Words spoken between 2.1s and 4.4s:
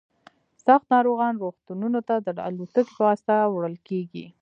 د الوتکې په واسطه وړل کیږي